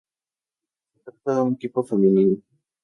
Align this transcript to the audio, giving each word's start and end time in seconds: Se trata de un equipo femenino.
Se 0.95 0.99
trata 1.03 1.35
de 1.35 1.41
un 1.41 1.53
equipo 1.53 1.83
femenino. 1.83 2.37